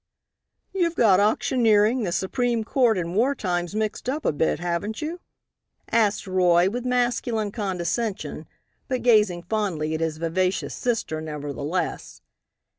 "You've 0.73 0.95
got 0.95 1.19
auctioneering, 1.19 2.01
the 2.01 2.11
Supreme 2.11 2.63
Court 2.63 2.97
and 2.97 3.15
war 3.15 3.35
times, 3.35 3.75
mixed 3.75 4.09
up 4.09 4.25
a 4.25 4.31
bit, 4.31 4.57
haven't 4.59 4.99
you?" 4.99 5.19
asked 5.91 6.25
Roy 6.25 6.71
with 6.71 6.87
masculine 6.87 7.51
condescension, 7.51 8.47
but 8.87 9.03
gazing 9.03 9.43
fondly 9.43 9.93
at 9.93 9.99
his 9.99 10.17
vivacious 10.17 10.73
sister 10.73 11.21
nevertheless. 11.21 12.23